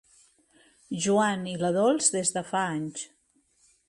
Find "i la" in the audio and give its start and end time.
1.51-1.71